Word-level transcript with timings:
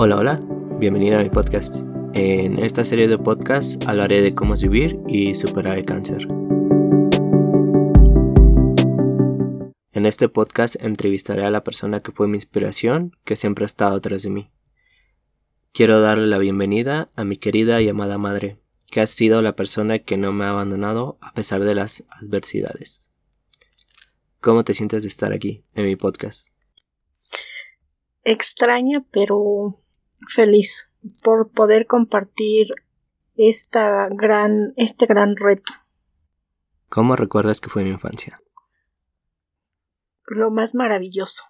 Hola, 0.00 0.16
hola, 0.16 0.40
bienvenido 0.78 1.18
a 1.18 1.24
mi 1.24 1.28
podcast. 1.28 1.82
En 2.14 2.60
esta 2.60 2.84
serie 2.84 3.08
de 3.08 3.18
podcasts 3.18 3.84
hablaré 3.84 4.22
de 4.22 4.32
cómo 4.32 4.54
vivir 4.54 5.00
y 5.08 5.34
superar 5.34 5.76
el 5.76 5.84
cáncer. 5.84 6.28
En 9.90 10.06
este 10.06 10.28
podcast 10.28 10.80
entrevistaré 10.80 11.44
a 11.44 11.50
la 11.50 11.64
persona 11.64 12.00
que 12.00 12.12
fue 12.12 12.28
mi 12.28 12.36
inspiración, 12.36 13.16
que 13.24 13.34
siempre 13.34 13.64
ha 13.64 13.66
estado 13.66 13.96
atrás 13.96 14.22
de 14.22 14.30
mí. 14.30 14.52
Quiero 15.72 16.00
darle 16.00 16.28
la 16.28 16.38
bienvenida 16.38 17.10
a 17.16 17.24
mi 17.24 17.36
querida 17.36 17.82
y 17.82 17.88
amada 17.88 18.18
madre, 18.18 18.60
que 18.92 19.00
ha 19.00 19.06
sido 19.08 19.42
la 19.42 19.56
persona 19.56 19.98
que 19.98 20.16
no 20.16 20.32
me 20.32 20.44
ha 20.44 20.50
abandonado 20.50 21.18
a 21.20 21.34
pesar 21.34 21.64
de 21.64 21.74
las 21.74 22.04
adversidades. 22.08 23.10
¿Cómo 24.40 24.62
te 24.62 24.74
sientes 24.74 25.02
de 25.02 25.08
estar 25.08 25.32
aquí, 25.32 25.64
en 25.74 25.86
mi 25.86 25.96
podcast? 25.96 26.46
Extraña, 28.22 29.04
pero 29.10 29.82
feliz 30.26 30.90
por 31.22 31.50
poder 31.50 31.86
compartir 31.86 32.68
esta 33.36 34.08
gran, 34.10 34.72
este 34.76 35.06
gran 35.06 35.36
reto. 35.36 35.72
¿Cómo 36.88 37.16
recuerdas 37.16 37.60
que 37.60 37.70
fue 37.70 37.84
mi 37.84 37.90
infancia? 37.90 38.42
Lo 40.26 40.50
más 40.50 40.74
maravilloso 40.74 41.44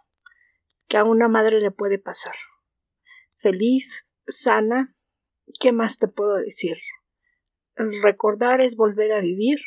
que 0.87 0.97
a 0.97 1.05
una 1.05 1.29
madre 1.29 1.61
le 1.61 1.71
puede 1.71 1.99
pasar. 1.99 2.35
Feliz, 3.37 4.07
sana, 4.27 4.95
¿qué 5.61 5.73
más 5.73 5.99
te 5.99 6.09
puedo 6.09 6.37
decir? 6.37 6.77
Recordar 7.77 8.61
es 8.61 8.77
volver 8.77 9.13
a 9.13 9.21
vivir 9.21 9.61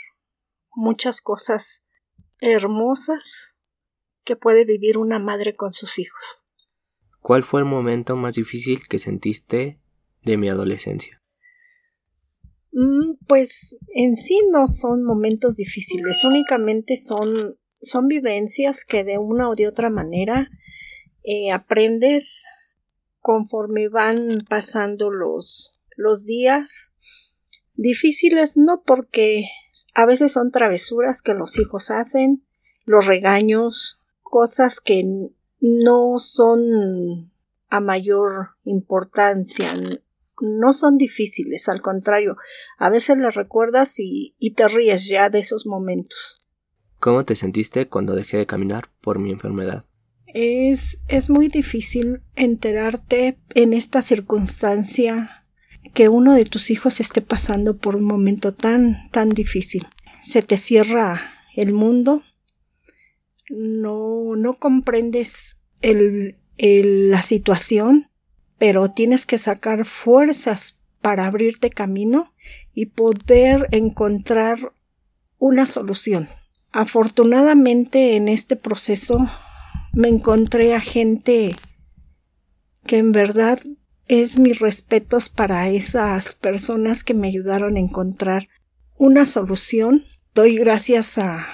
muchas 0.73 1.21
cosas 1.21 1.83
hermosas 2.39 3.55
que 4.23 4.35
puede 4.35 4.65
vivir 4.65 4.97
una 4.97 5.19
madre 5.19 5.55
con 5.55 5.73
sus 5.73 5.99
hijos. 5.99 6.40
¿Cuál 7.21 7.43
fue 7.43 7.61
el 7.61 7.67
momento 7.67 8.15
más 8.15 8.35
difícil 8.35 8.87
que 8.87 8.97
sentiste 8.97 9.79
de 10.23 10.37
mi 10.37 10.49
adolescencia? 10.49 11.21
Mm, 12.71 13.15
pues 13.27 13.77
en 13.93 14.15
sí 14.15 14.41
no 14.49 14.67
son 14.67 15.03
momentos 15.03 15.57
difíciles, 15.57 16.23
únicamente 16.23 16.97
son, 16.97 17.57
son 17.79 18.07
vivencias 18.07 18.85
que 18.85 19.03
de 19.03 19.19
una 19.19 19.49
o 19.49 19.55
de 19.55 19.67
otra 19.67 19.89
manera 19.89 20.49
eh, 21.23 21.51
aprendes 21.51 22.45
conforme 23.19 23.87
van 23.87 24.43
pasando 24.49 25.11
los, 25.11 25.79
los 25.95 26.25
días. 26.25 26.91
Difíciles 27.75 28.57
no 28.57 28.81
porque 28.83 29.45
a 29.93 30.07
veces 30.07 30.31
son 30.31 30.51
travesuras 30.51 31.21
que 31.21 31.35
los 31.35 31.59
hijos 31.59 31.91
hacen, 31.91 32.43
los 32.85 33.05
regaños, 33.05 34.01
cosas 34.23 34.79
que 34.79 35.29
no 35.61 36.17
son 36.17 37.31
a 37.69 37.79
mayor 37.79 38.57
importancia, 38.65 39.73
no 40.41 40.73
son 40.73 40.97
difíciles, 40.97 41.69
al 41.69 41.81
contrario, 41.81 42.35
a 42.77 42.89
veces 42.89 43.17
las 43.17 43.35
recuerdas 43.35 43.95
y, 43.99 44.35
te 44.55 44.67
ríes 44.67 45.07
ya 45.07 45.29
de 45.29 45.39
esos 45.39 45.65
momentos. 45.65 46.45
¿Cómo 46.99 47.23
te 47.23 47.35
sentiste 47.35 47.87
cuando 47.87 48.15
dejé 48.15 48.37
de 48.37 48.45
caminar 48.45 48.89
por 48.99 49.19
mi 49.19 49.31
enfermedad? 49.31 49.85
Es, 50.27 50.99
es 51.07 51.29
muy 51.29 51.47
difícil 51.47 52.23
enterarte 52.35 53.37
en 53.53 53.73
esta 53.73 54.01
circunstancia 54.01 55.45
que 55.93 56.09
uno 56.09 56.33
de 56.33 56.45
tus 56.45 56.71
hijos 56.71 56.99
esté 56.99 57.21
pasando 57.21 57.77
por 57.77 57.95
un 57.95 58.03
momento 58.03 58.53
tan, 58.53 59.09
tan 59.11 59.29
difícil. 59.29 59.87
Se 60.21 60.41
te 60.41 60.57
cierra 60.57 61.33
el 61.55 61.73
mundo, 61.73 62.23
no, 63.51 64.35
no 64.35 64.53
comprendes 64.53 65.57
el, 65.81 66.37
la 66.57 67.21
situación, 67.21 68.09
pero 68.57 68.91
tienes 68.91 69.25
que 69.25 69.37
sacar 69.37 69.85
fuerzas 69.85 70.79
para 71.01 71.25
abrirte 71.25 71.69
camino 71.69 72.33
y 72.73 72.87
poder 72.87 73.67
encontrar 73.71 74.73
una 75.37 75.65
solución. 75.65 76.29
Afortunadamente 76.71 78.15
en 78.15 78.27
este 78.27 78.55
proceso 78.55 79.27
me 79.93 80.07
encontré 80.07 80.73
a 80.73 80.79
gente 80.79 81.55
que 82.85 82.97
en 82.97 83.11
verdad 83.11 83.59
es 84.07 84.37
mis 84.37 84.59
respetos 84.59 85.29
para 85.29 85.69
esas 85.69 86.35
personas 86.35 87.03
que 87.03 87.13
me 87.13 87.27
ayudaron 87.27 87.75
a 87.75 87.79
encontrar 87.79 88.47
una 88.97 89.25
solución. 89.25 90.05
Doy 90.33 90.57
gracias 90.57 91.17
a, 91.17 91.45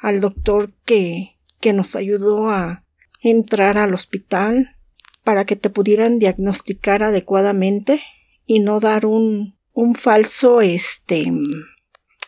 al 0.00 0.20
doctor 0.20 0.72
que 0.84 1.39
que 1.60 1.72
nos 1.72 1.96
ayudó 1.96 2.50
a 2.50 2.84
entrar 3.20 3.78
al 3.78 3.94
hospital 3.94 4.76
para 5.24 5.44
que 5.44 5.56
te 5.56 5.70
pudieran 5.70 6.18
diagnosticar 6.18 7.02
adecuadamente 7.02 8.00
y 8.46 8.60
no 8.60 8.80
dar 8.80 9.06
un, 9.06 9.56
un 9.72 9.94
falso 9.94 10.60
este 10.60 11.30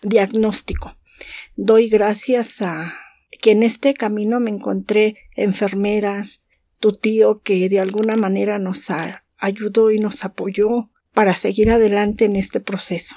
diagnóstico. 0.02 0.96
Doy 1.56 1.88
gracias 1.88 2.62
a 2.62 2.92
que 3.40 3.52
en 3.52 3.62
este 3.62 3.94
camino 3.94 4.38
me 4.40 4.50
encontré 4.50 5.16
enfermeras, 5.34 6.42
tu 6.78 6.92
tío 6.92 7.40
que 7.42 7.68
de 7.68 7.80
alguna 7.80 8.16
manera 8.16 8.58
nos 8.58 8.88
ayudó 9.38 9.90
y 9.90 9.98
nos 9.98 10.24
apoyó 10.24 10.90
para 11.14 11.34
seguir 11.34 11.70
adelante 11.70 12.24
en 12.24 12.36
este 12.36 12.60
proceso. 12.60 13.16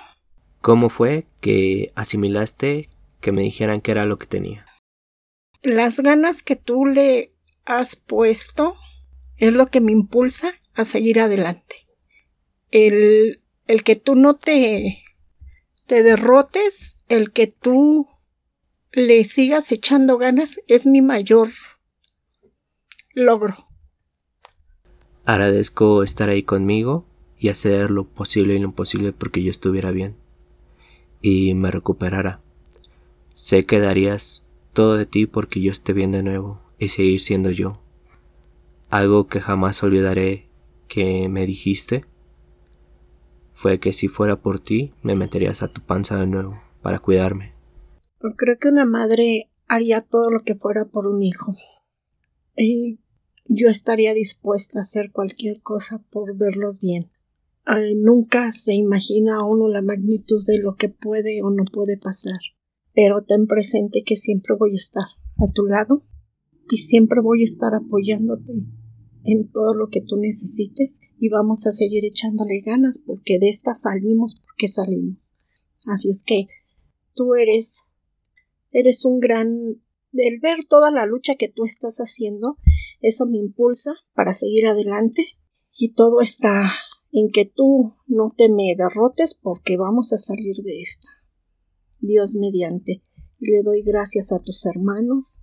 ¿Cómo 0.62 0.90
fue 0.90 1.26
que 1.42 1.92
asimilaste 1.96 2.90
que 3.22 3.32
me 3.32 3.42
dijeran 3.42 3.82
que 3.82 3.92
era 3.92 4.06
lo 4.06 4.18
que 4.18 4.26
tenía? 4.26 4.66
Las 5.66 6.00
ganas 6.00 6.44
que 6.44 6.56
tú 6.56 6.86
le 6.86 7.34
has 7.66 7.96
puesto 7.96 8.76
es 9.38 9.54
lo 9.54 9.68
que 9.68 9.82
me 9.82 9.92
impulsa 9.92 10.54
a 10.74 10.86
seguir 10.86 11.20
adelante. 11.20 11.88
El, 12.72 13.42
el 13.68 13.84
que 13.84 13.96
tú 13.96 14.16
no 14.16 14.36
te, 14.36 15.04
te 15.86 16.04
derrotes, 16.04 16.98
el 17.10 17.32
que 17.32 17.48
tú 17.48 18.08
le 18.92 19.26
sigas 19.26 19.72
echando 19.72 20.18
ganas 20.18 20.60
es 20.68 20.88
mi 20.88 21.02
mayor 21.02 21.50
logro. 23.14 23.68
Agradezco 25.26 26.04
estar 26.04 26.30
ahí 26.30 26.44
conmigo 26.44 27.06
y 27.38 27.50
hacer 27.50 27.92
lo 27.92 28.08
posible 28.08 28.56
y 28.56 28.60
lo 28.60 28.66
imposible 28.66 29.12
porque 29.12 29.44
yo 29.44 29.52
estuviera 29.52 29.92
bien 29.92 30.16
y 31.22 31.54
me 31.56 31.72
recuperara. 31.72 32.42
Sé 33.32 33.66
que 33.66 33.80
darías 33.80 34.45
todo 34.76 34.98
de 34.98 35.08
ti 35.08 35.26
porque 35.26 35.62
yo 35.62 35.72
esté 35.72 35.94
bien 35.94 36.12
de 36.12 36.22
nuevo 36.22 36.62
y 36.78 36.90
seguir 36.90 37.22
siendo 37.22 37.50
yo. 37.50 37.82
Algo 38.90 39.26
que 39.26 39.40
jamás 39.40 39.82
olvidaré 39.82 40.52
que 40.88 41.28
me 41.30 41.48
dijiste 41.48 42.06
fue 43.52 43.80
que 43.80 43.94
si 43.94 44.08
fuera 44.10 44.42
por 44.42 44.60
ti 44.60 44.94
me 45.02 45.16
meterías 45.16 45.64
a 45.64 45.70
tu 45.70 45.82
panza 45.82 46.18
de 46.18 46.28
nuevo 46.28 46.54
para 46.84 47.00
cuidarme. 47.00 47.56
Creo 48.20 48.60
que 48.60 48.68
una 48.68 48.86
madre 48.86 49.50
haría 49.68 50.02
todo 50.02 50.30
lo 50.30 50.42
que 50.42 50.56
fuera 50.56 50.86
por 50.86 51.08
un 51.08 51.24
hijo. 51.24 51.54
Y 52.58 53.00
yo 53.46 53.70
estaría 53.70 54.14
dispuesta 54.14 54.80
a 54.80 54.82
hacer 54.82 55.12
cualquier 55.12 55.62
cosa 55.62 56.04
por 56.12 56.38
verlos 56.38 56.82
bien. 56.82 57.10
nunca 57.96 58.52
se 58.52 58.74
imagina 58.74 59.38
a 59.38 59.46
uno 59.46 59.70
la 59.70 59.82
magnitud 59.82 60.44
de 60.46 60.60
lo 60.60 60.76
que 60.76 60.90
puede 60.90 61.42
o 61.42 61.50
no 61.50 61.64
puede 61.64 61.98
pasar 61.98 62.40
pero 62.96 63.22
ten 63.22 63.46
presente 63.46 64.04
que 64.06 64.16
siempre 64.16 64.56
voy 64.58 64.72
a 64.74 64.78
estar 64.78 65.06
a 65.38 65.52
tu 65.54 65.66
lado 65.66 66.06
y 66.72 66.78
siempre 66.78 67.22
voy 67.22 67.42
a 67.42 67.46
estar 67.46 67.76
apoyándote 67.76 68.54
en 69.26 69.52
todo 69.52 69.74
lo 69.74 69.90
que 69.90 70.02
tú 70.02 70.18
necesites 70.18 71.00
y 71.20 71.30
vamos 71.30 71.68
a 71.68 71.72
seguir 71.72 72.06
echándole 72.06 72.62
ganas 72.66 73.04
porque 73.06 73.40
de 73.40 73.50
esta 73.50 73.76
salimos 73.76 74.40
porque 74.44 74.68
salimos. 74.68 75.36
Así 75.88 76.10
es 76.10 76.24
que 76.24 76.48
tú 77.14 77.36
eres 77.36 77.96
eres 78.72 79.06
un 79.06 79.20
gran 79.20 79.50
el 80.14 80.40
ver 80.40 80.60
toda 80.70 80.92
la 80.92 81.06
lucha 81.06 81.36
que 81.36 81.50
tú 81.50 81.66
estás 81.66 81.98
haciendo, 81.98 82.58
eso 83.02 83.26
me 83.26 83.38
impulsa 83.38 83.94
para 84.14 84.34
seguir 84.34 84.66
adelante 84.66 85.26
y 85.78 85.94
todo 85.94 86.22
está 86.22 86.72
en 87.12 87.32
que 87.32 87.46
tú 87.46 87.96
no 88.08 88.30
te 88.36 88.48
me 88.50 88.76
derrotes 88.78 89.36
porque 89.36 89.78
vamos 89.78 90.14
a 90.14 90.18
salir 90.18 90.56
de 90.58 90.82
esta. 90.82 91.08
Dios 92.02 92.36
mediante. 92.36 93.04
le 93.40 93.62
doy 93.64 93.84
gracias 93.84 94.32
a 94.32 94.40
tus 94.40 94.66
hermanos 94.66 95.42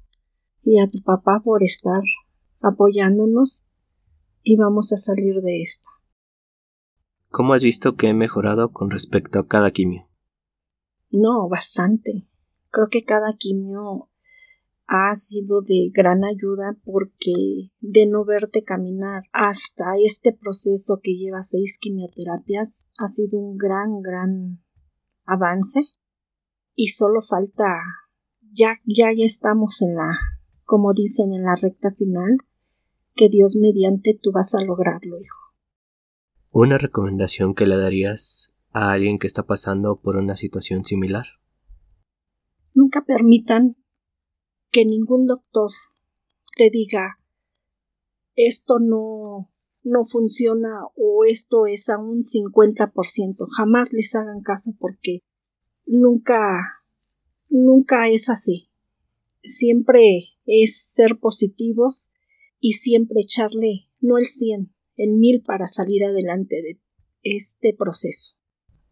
y 0.63 0.81
a 0.81 0.89
tu 0.89 1.03
papá 1.03 1.43
por 1.45 1.63
estar 1.63 2.03
apoyándonos 2.61 3.69
y 4.43 4.57
vamos 4.57 4.93
a 4.93 4.97
salir 4.97 5.35
de 5.37 5.63
esta. 5.63 5.89
¿Cómo 7.29 7.55
has 7.55 7.63
visto 7.63 7.97
que 7.97 8.09
he 8.09 8.15
mejorado 8.15 8.73
con 8.73 8.91
respecto 8.91 9.39
a 9.39 9.47
cada 9.47 9.71
quimio? 9.71 10.09
No, 11.11 11.49
bastante. 11.49 12.29
Creo 12.71 12.89
que 12.91 13.05
cada 13.05 13.37
quimio 13.39 14.11
ha 14.87 15.15
sido 15.15 15.63
de 15.63 15.91
gran 15.95 16.25
ayuda 16.25 16.79
porque 16.85 17.33
de 17.81 18.07
no 18.07 18.25
verte 18.25 18.63
caminar 18.63 19.23
hasta 19.33 19.97
este 20.05 20.33
proceso 20.33 21.01
que 21.03 21.17
lleva 21.17 21.43
seis 21.43 21.79
quimioterapias 21.81 22.89
ha 22.99 23.09
sido 23.09 23.39
un 23.39 23.57
gran, 23.57 24.03
gran 24.03 24.63
avance 25.25 25.87
y 26.75 26.89
solo 26.89 27.21
falta 27.23 27.67
ya 28.51 28.77
ya 28.85 29.13
ya 29.15 29.25
estamos 29.25 29.83
en 29.83 29.95
la 29.95 30.19
como 30.65 30.93
dicen 30.93 31.33
en 31.33 31.43
la 31.43 31.57
recta 31.61 31.91
final 31.93 32.39
que 33.15 33.29
Dios 33.29 33.57
mediante 33.57 34.19
tú 34.21 34.33
vas 34.33 34.55
a 34.55 34.63
lograrlo 34.63 35.19
hijo 35.19 35.39
Una 36.51 36.79
recomendación 36.79 37.55
que 37.55 37.67
le 37.67 37.77
darías 37.77 38.53
a 38.73 38.93
alguien 38.93 39.19
que 39.19 39.27
está 39.27 39.47
pasando 39.47 40.01
por 40.01 40.17
una 40.17 40.35
situación 40.35 40.85
similar. 40.85 41.27
Nunca 42.75 43.05
permitan 43.05 43.77
que 44.71 44.87
ningún 44.87 45.27
doctor 45.27 45.71
te 46.57 46.71
diga 46.71 47.19
esto 48.35 48.79
no 48.81 49.51
no 49.85 50.05
funciona 50.05 50.87
o 50.97 51.25
esto 51.25 51.67
es 51.67 51.89
a 51.89 51.99
un 51.99 52.21
50%. 52.23 53.47
Jamás 53.57 53.93
les 53.93 54.15
hagan 54.15 54.41
caso 54.41 54.73
porque 54.79 55.21
nunca, 55.87 56.83
nunca 57.49 58.09
es 58.09 58.29
así. 58.29 58.71
Siempre 59.43 60.03
es 60.47 60.77
ser 60.77 61.19
positivos 61.19 62.13
y 62.61 62.75
siempre 62.75 63.21
echarle 63.21 63.91
no 64.01 64.19
el 64.19 64.27
100, 64.27 64.75
el 64.97 65.15
1000 65.15 65.43
para 65.43 65.67
salir 65.67 66.05
adelante 66.05 66.57
de 66.57 66.81
este 67.23 67.75
proceso. 67.77 68.35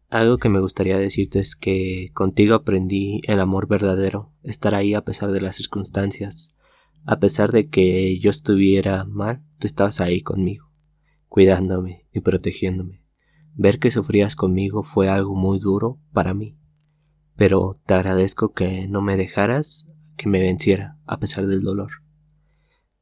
Algo 0.09 0.37
que 0.37 0.49
me 0.49 0.59
gustaría 0.59 0.97
decirte 0.97 1.39
es 1.39 1.55
que 1.55 2.09
contigo 2.13 2.55
aprendí 2.55 3.21
el 3.27 3.39
amor 3.39 3.67
verdadero, 3.67 4.33
estar 4.43 4.75
ahí 4.75 4.93
a 4.93 5.05
pesar 5.05 5.31
de 5.31 5.41
las 5.41 5.55
circunstancias, 5.55 6.49
a 7.05 7.19
pesar 7.19 7.51
de 7.51 7.69
que 7.69 8.19
yo 8.19 8.29
estuviera 8.29 9.05
mal, 9.05 9.45
tú 9.57 9.67
estabas 9.67 10.01
ahí 10.01 10.21
conmigo 10.21 10.71
cuidándome 11.31 12.09
y 12.11 12.19
protegiéndome. 12.19 13.05
Ver 13.55 13.79
que 13.79 13.89
sufrías 13.89 14.35
conmigo 14.35 14.83
fue 14.83 15.07
algo 15.07 15.33
muy 15.33 15.59
duro 15.59 15.97
para 16.11 16.33
mí, 16.33 16.59
pero 17.35 17.75
te 17.85 17.93
agradezco 17.93 18.53
que 18.53 18.87
no 18.87 19.01
me 19.01 19.17
dejaras 19.17 19.87
que 20.17 20.29
me 20.29 20.39
venciera 20.39 20.97
a 21.05 21.19
pesar 21.19 21.47
del 21.47 21.61
dolor. 21.61 21.91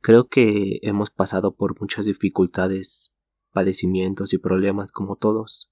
Creo 0.01 0.27
que 0.27 0.79
hemos 0.81 1.11
pasado 1.11 1.55
por 1.55 1.79
muchas 1.79 2.05
dificultades, 2.05 3.13
padecimientos 3.51 4.33
y 4.33 4.37
problemas 4.37 4.91
como 4.91 5.15
todos, 5.15 5.71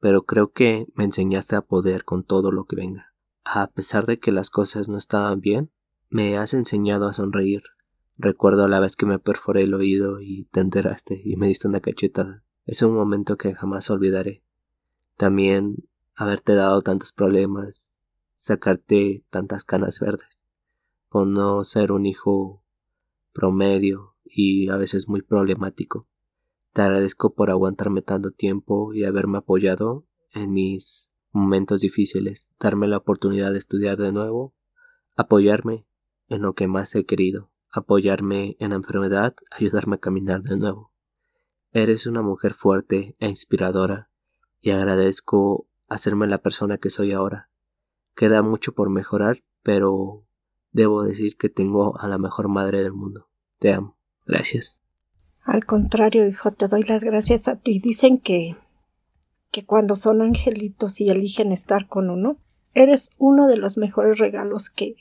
pero 0.00 0.24
creo 0.24 0.52
que 0.52 0.86
me 0.94 1.04
enseñaste 1.04 1.56
a 1.56 1.62
poder 1.62 2.04
con 2.04 2.24
todo 2.24 2.50
lo 2.50 2.64
que 2.64 2.76
venga. 2.76 3.12
A 3.44 3.70
pesar 3.70 4.06
de 4.06 4.18
que 4.18 4.32
las 4.32 4.50
cosas 4.50 4.88
no 4.88 4.96
estaban 4.96 5.40
bien, 5.40 5.70
me 6.08 6.38
has 6.38 6.54
enseñado 6.54 7.06
a 7.06 7.12
sonreír, 7.12 7.62
Recuerdo 8.18 8.66
la 8.66 8.80
vez 8.80 8.96
que 8.96 9.04
me 9.04 9.18
perforé 9.18 9.62
el 9.62 9.74
oído 9.74 10.20
y 10.22 10.44
te 10.44 10.60
enteraste 10.60 11.20
y 11.22 11.36
me 11.36 11.48
diste 11.48 11.68
una 11.68 11.80
cachetada. 11.80 12.44
Es 12.64 12.80
un 12.80 12.94
momento 12.94 13.36
que 13.36 13.54
jamás 13.54 13.90
olvidaré. 13.90 14.42
También 15.16 15.76
haberte 16.16 16.54
dado 16.54 16.80
tantos 16.80 17.12
problemas, 17.12 18.02
sacarte 18.34 19.24
tantas 19.28 19.64
canas 19.64 20.00
verdes, 20.00 20.42
por 21.10 21.26
no 21.26 21.62
ser 21.62 21.92
un 21.92 22.06
hijo 22.06 22.64
promedio 23.32 24.16
y 24.24 24.70
a 24.70 24.76
veces 24.76 25.08
muy 25.08 25.20
problemático. 25.20 26.08
Te 26.72 26.82
agradezco 26.82 27.34
por 27.34 27.50
aguantarme 27.50 28.00
tanto 28.00 28.30
tiempo 28.30 28.94
y 28.94 29.04
haberme 29.04 29.38
apoyado 29.38 30.06
en 30.32 30.52
mis 30.52 31.12
momentos 31.32 31.82
difíciles, 31.82 32.50
darme 32.58 32.88
la 32.88 32.96
oportunidad 32.96 33.52
de 33.52 33.58
estudiar 33.58 33.98
de 33.98 34.10
nuevo, 34.10 34.54
apoyarme 35.16 35.86
en 36.28 36.42
lo 36.42 36.54
que 36.54 36.66
más 36.66 36.94
he 36.94 37.04
querido, 37.04 37.50
apoyarme 37.70 38.56
en 38.58 38.70
la 38.70 38.76
enfermedad, 38.76 39.36
ayudarme 39.50 39.96
a 39.96 40.00
caminar 40.00 40.40
de 40.40 40.56
nuevo. 40.56 40.92
Eres 41.72 42.06
una 42.06 42.22
mujer 42.22 42.54
fuerte 42.54 43.16
e 43.18 43.28
inspiradora 43.28 44.10
y 44.62 44.70
agradezco 44.70 45.68
hacerme 45.88 46.26
la 46.26 46.38
persona 46.38 46.78
que 46.78 46.90
soy 46.90 47.12
ahora. 47.12 47.50
Queda 48.14 48.42
mucho 48.42 48.72
por 48.72 48.90
mejorar, 48.90 49.42
pero 49.62 50.24
debo 50.72 51.02
decir 51.02 51.36
que 51.36 51.48
tengo 51.48 51.98
a 52.00 52.08
la 52.08 52.18
mejor 52.18 52.48
madre 52.48 52.82
del 52.82 52.92
mundo. 52.92 53.28
Te 53.58 53.72
amo. 53.72 53.96
Gracias. 54.26 54.80
Al 55.42 55.64
contrario, 55.64 56.26
hijo, 56.26 56.52
te 56.52 56.68
doy 56.68 56.82
las 56.82 57.04
gracias 57.04 57.48
a 57.48 57.56
ti. 57.56 57.78
Dicen 57.78 58.18
que 58.18 58.56
que 59.50 59.64
cuando 59.64 59.96
son 59.96 60.20
angelitos 60.20 61.00
y 61.00 61.08
eligen 61.08 61.50
estar 61.50 61.86
con 61.86 62.10
uno, 62.10 62.36
eres 62.74 63.10
uno 63.16 63.46
de 63.46 63.56
los 63.56 63.78
mejores 63.78 64.18
regalos 64.18 64.68
que, 64.68 64.96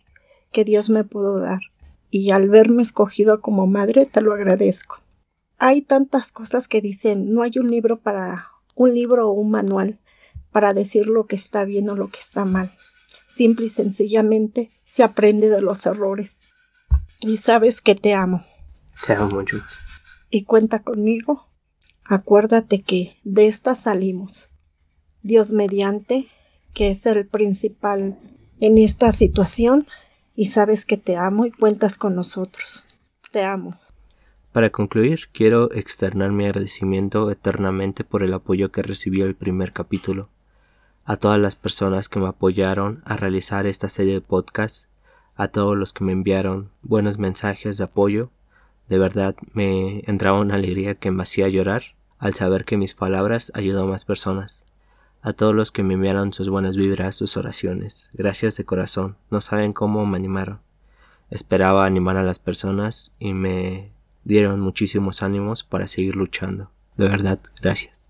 que 0.54 0.64
Dios 0.64 0.90
me 0.90 1.04
pudo 1.04 1.42
dar 1.42 1.60
y 2.10 2.32
al 2.32 2.50
verme 2.50 2.82
escogido 2.82 3.42
como 3.42 3.68
madre 3.68 4.06
te 4.06 4.22
lo 4.22 4.32
agradezco. 4.32 5.00
Hay 5.58 5.82
tantas 5.82 6.32
cosas 6.32 6.70
que 6.70 6.80
dicen 6.80 7.34
no 7.34 7.42
hay 7.42 7.52
un 7.58 7.70
libro 7.70 8.00
para 8.00 8.48
un 8.76 8.94
libro 8.94 9.30
o 9.30 9.34
un 9.34 9.52
manual 9.52 10.00
para 10.56 10.74
decir 10.74 11.08
lo 11.08 11.28
que 11.28 11.36
está 11.36 11.66
bien 11.66 11.90
o 11.90 11.96
lo 11.98 12.10
que 12.10 12.20
está 12.20 12.46
mal. 12.46 12.72
Simple 13.28 13.66
y 13.66 13.68
sencillamente 13.68 14.72
se 14.86 15.04
aprende 15.04 15.50
de 15.50 15.62
los 15.62 15.86
errores. 15.86 16.44
Y 17.20 17.36
sabes 17.36 17.82
que 17.82 17.94
te 17.94 18.14
amo. 18.14 18.46
Te 19.06 19.16
amo 19.16 19.32
mucho. 19.32 19.62
Y 20.30 20.46
cuenta 20.46 20.80
conmigo. 20.80 21.50
Acuérdate 22.06 22.84
que 22.84 23.20
de 23.26 23.48
esta 23.48 23.76
salimos. 23.76 24.50
Dios 25.24 25.52
mediante, 25.52 26.26
que 26.74 26.92
es 26.92 27.06
el 27.06 27.28
principal 27.28 28.18
en 28.62 28.78
esta 28.78 29.12
situación, 29.12 29.86
y 30.36 30.46
sabes 30.46 30.86
que 30.86 30.96
te 30.96 31.18
amo 31.18 31.46
y 31.46 31.52
cuentas 31.52 31.98
con 31.98 32.16
nosotros. 32.16 32.86
Te 33.34 33.44
amo. 33.44 33.78
Para 34.54 34.70
concluir, 34.70 35.28
quiero 35.34 35.70
externar 35.74 36.32
mi 36.32 36.46
agradecimiento 36.46 37.30
eternamente 37.30 38.06
por 38.06 38.24
el 38.24 38.34
apoyo 38.34 38.72
que 38.72 38.84
recibí 38.84 39.20
el 39.20 39.36
primer 39.36 39.74
capítulo, 39.74 40.30
a 41.06 41.18
todas 41.18 41.40
las 41.40 41.56
personas 41.56 42.10
que 42.10 42.20
me 42.20 42.28
apoyaron 42.28 43.02
a 43.06 43.16
realizar 43.16 43.66
esta 43.66 43.90
serie 43.90 44.16
de 44.16 44.22
podcasts, 44.22 44.90
a 45.36 45.48
todos 45.48 45.78
los 45.78 45.94
que 45.94 46.04
me 46.04 46.12
enviaron 46.12 46.72
buenos 46.82 47.18
mensajes 47.18 47.78
de 47.78 47.86
apoyo, 47.86 48.30
de 48.90 49.00
verdad 49.00 49.36
me 49.54 50.04
entraba 50.06 50.40
una 50.40 50.56
alegría 50.56 50.96
que 50.96 51.12
me 51.12 51.24
hacía 51.24 51.48
llorar 51.48 51.96
al 52.20 52.34
saber 52.34 52.66
que 52.66 52.78
mis 52.78 52.94
palabras 52.94 53.52
ayudan 53.56 53.86
a 53.86 53.88
más 53.88 54.06
personas 54.06 54.66
a 55.26 55.34
todos 55.34 55.56
los 55.56 55.72
que 55.72 55.82
me 55.82 55.96
enviaron 55.96 56.34
sus 56.34 56.50
buenas 56.50 56.78
vibras, 56.78 57.16
sus 57.16 57.36
oraciones. 57.36 58.12
Gracias 58.14 58.58
de 58.58 58.64
corazón. 58.64 59.18
No 59.32 59.42
saben 59.42 59.74
cómo 59.74 60.06
me 60.06 60.18
animaron. 60.18 60.60
Esperaba 61.32 61.88
animar 61.88 62.16
a 62.18 62.22
las 62.22 62.38
personas 62.38 63.16
y 63.18 63.34
me 63.34 63.92
dieron 64.24 64.60
muchísimos 64.60 65.24
ánimos 65.24 65.64
para 65.64 65.88
seguir 65.88 66.16
luchando. 66.16 66.70
De 66.96 67.08
verdad, 67.08 67.40
gracias. 67.60 68.05